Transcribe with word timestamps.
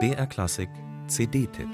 BR 0.00 0.26
Klassik 0.26 0.68
CD-Tipp 1.06 1.68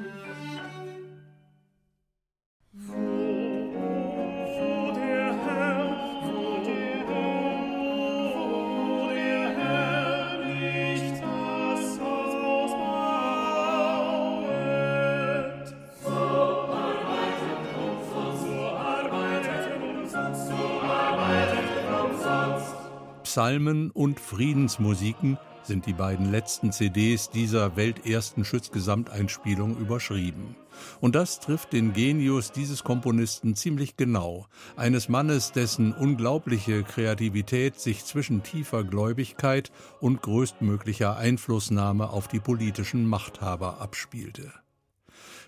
Psalmen 23.22 23.90
und 23.92 24.20
Friedensmusiken 24.20 25.38
sind 25.62 25.86
die 25.86 25.92
beiden 25.92 26.30
letzten 26.30 26.72
CDs 26.72 27.30
dieser 27.30 27.76
weltersten 27.76 28.44
Schütz-Gesamteinspielung 28.44 29.76
überschrieben. 29.76 30.56
Und 31.00 31.14
das 31.14 31.40
trifft 31.40 31.72
den 31.72 31.92
Genius 31.92 32.52
dieses 32.52 32.84
Komponisten 32.84 33.54
ziemlich 33.54 33.96
genau, 33.96 34.46
eines 34.76 35.08
Mannes, 35.08 35.52
dessen 35.52 35.92
unglaubliche 35.92 36.82
Kreativität 36.82 37.78
sich 37.78 38.04
zwischen 38.04 38.42
tiefer 38.42 38.84
Gläubigkeit 38.84 39.70
und 40.00 40.22
größtmöglicher 40.22 41.16
Einflussnahme 41.16 42.10
auf 42.10 42.28
die 42.28 42.40
politischen 42.40 43.06
Machthaber 43.06 43.80
abspielte. 43.80 44.52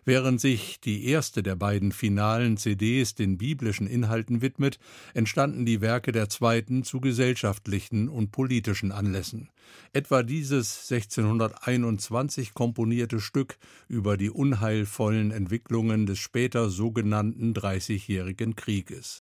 Während 0.04 0.40
sich 0.40 0.80
die 0.80 1.06
erste 1.06 1.44
der 1.44 1.54
beiden 1.54 1.92
finalen 1.92 2.56
CDs 2.56 3.14
den 3.14 3.38
biblischen 3.38 3.86
Inhalten 3.86 4.42
widmet, 4.42 4.80
entstanden 5.14 5.64
die 5.64 5.80
Werke 5.80 6.10
der 6.10 6.28
zweiten 6.28 6.82
zu 6.82 7.00
gesellschaftlichen 7.00 8.08
und 8.08 8.32
politischen 8.32 8.90
Anlässen. 8.90 9.50
Etwa 9.92 10.24
dieses 10.24 10.90
1621 10.90 12.52
komponierte 12.52 13.20
Stück 13.20 13.58
über 13.86 14.16
die 14.16 14.30
unheilvollen 14.30 15.30
Entwicklungen 15.30 16.06
des 16.06 16.18
später 16.18 16.68
sogenannten 16.68 17.54
Dreißigjährigen 17.54 18.56
Krieges. 18.56 19.22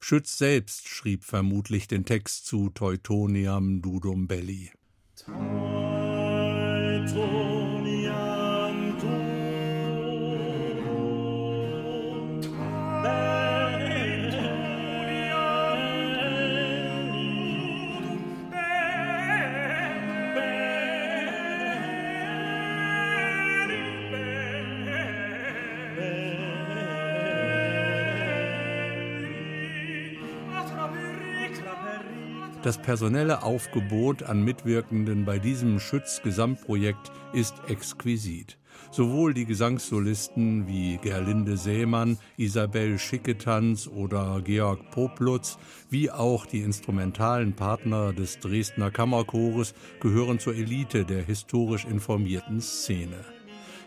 Schütz 0.00 0.38
selbst 0.38 0.88
schrieb 0.88 1.24
vermutlich 1.24 1.86
den 1.86 2.04
Text 2.06 2.46
zu 2.46 2.70
Teutoniam 2.70 3.82
Dudum 3.82 4.26
Belli. 4.26 4.70
Das 32.64 32.78
personelle 32.78 33.42
Aufgebot 33.42 34.22
an 34.22 34.42
Mitwirkenden 34.42 35.26
bei 35.26 35.38
diesem 35.38 35.78
Schütz-Gesamtprojekt 35.78 37.12
ist 37.34 37.52
exquisit. 37.68 38.56
Sowohl 38.90 39.34
die 39.34 39.44
Gesangssolisten 39.44 40.66
wie 40.66 40.96
Gerlinde 40.96 41.58
Seemann, 41.58 42.16
Isabel 42.38 42.98
Schicketanz 42.98 43.86
oder 43.86 44.40
Georg 44.42 44.90
Poplutz, 44.92 45.58
wie 45.90 46.10
auch 46.10 46.46
die 46.46 46.60
instrumentalen 46.60 47.52
Partner 47.52 48.14
des 48.14 48.38
Dresdner 48.38 48.90
Kammerchores 48.90 49.74
gehören 50.00 50.38
zur 50.38 50.54
Elite 50.54 51.04
der 51.04 51.22
historisch 51.22 51.84
informierten 51.84 52.62
Szene. 52.62 53.26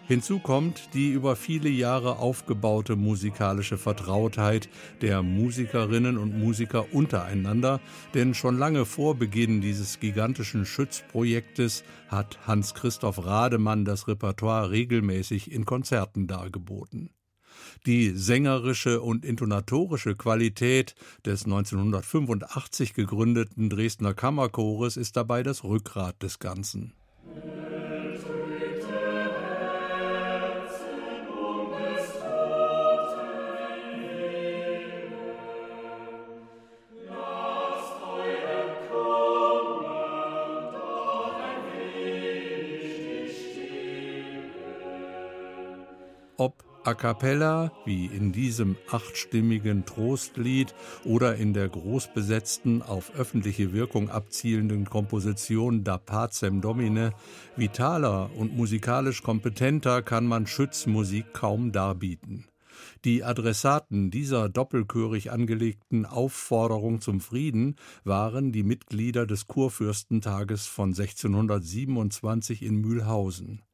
Hinzu 0.08 0.40
kommt 0.40 0.94
die 0.94 1.10
über 1.10 1.36
viele 1.36 1.68
Jahre 1.68 2.20
aufgebaute 2.20 2.96
musikalische 2.96 3.78
Vertrautheit 3.78 4.70
der 5.02 5.22
Musikerinnen 5.22 6.18
und 6.18 6.40
Musiker 6.40 6.94
untereinander, 6.94 7.82
denn 8.14 8.34
schon 8.34 8.58
lange 8.58 8.86
vor 8.86 9.16
Beginn 9.16 9.60
dieses 9.60 10.00
gigantischen 10.00 10.66
Schützprojektes 10.66 11.84
hat 12.08 12.40
Hans-Christoph 12.48 13.26
Rademann 13.26 13.84
das 13.84 14.08
Repertoire 14.08 14.72
regelmäßig 14.72 15.52
in 15.52 15.66
Konzerten 15.66 16.26
dargeboten. 16.26 17.10
Die 17.86 18.12
sängerische 18.12 19.02
und 19.02 19.26
intonatorische 19.26 20.16
Qualität 20.16 20.96
des 21.26 21.44
1985 21.44 22.94
gegründeten 22.94 23.70
Dresdner 23.70 24.14
Kammerchores 24.14 24.96
ist 24.96 25.18
dabei 25.18 25.44
das 25.44 25.66
Rückgrat 25.66 26.24
des 26.24 26.40
Ganzen. 26.40 26.94
Ob 46.38 46.64
a 46.88 46.94
cappella, 46.94 47.74
wie 47.84 48.06
in 48.06 48.32
diesem 48.32 48.78
achtstimmigen 48.90 49.86
Trostlied 49.86 50.74
oder 51.04 51.36
in 51.36 51.54
der 51.54 51.68
großbesetzten, 51.68 52.82
auf 52.82 53.14
öffentliche 53.14 53.74
Wirkung 53.74 54.10
abzielenden 54.10 54.86
Komposition 54.86 55.84
Da 55.84 55.98
Pacem 55.98 56.62
Domine, 56.62 57.12
vitaler 57.58 58.30
und 58.38 58.56
musikalisch 58.56 59.22
kompetenter 59.22 60.02
kann 60.02 60.26
man 60.26 60.48
Schützmusik 60.48 61.34
kaum 61.34 61.74
darbieten. 61.74 62.46
Die 63.04 63.24
Adressaten 63.24 64.10
dieser 64.10 64.48
doppelchörig 64.48 65.32
angelegten 65.32 66.06
Aufforderung 66.06 67.02
zum 67.02 67.20
Frieden 67.20 67.76
waren 68.06 68.54
die 68.54 68.64
Mitglieder 68.64 69.26
des 69.26 69.48
Kurfürstentages 69.48 70.68
von 70.68 70.90
1627 70.90 72.64
in 72.64 72.76
Mühlhausen. 72.76 73.67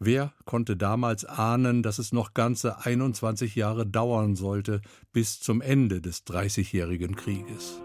Wer 0.00 0.32
konnte 0.44 0.76
damals 0.76 1.24
ahnen, 1.24 1.82
dass 1.82 1.98
es 1.98 2.12
noch 2.12 2.32
ganze 2.32 2.84
21 2.84 3.56
Jahre 3.56 3.84
dauern 3.84 4.36
sollte 4.36 4.80
bis 5.12 5.40
zum 5.40 5.60
Ende 5.60 6.00
des 6.00 6.24
Dreißigjährigen 6.24 7.16
Krieges? 7.16 7.80